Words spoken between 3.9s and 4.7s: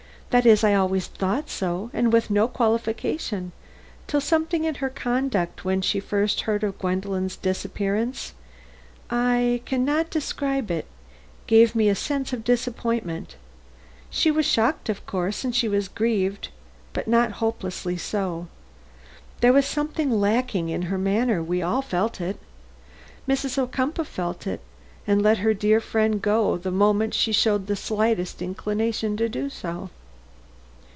till something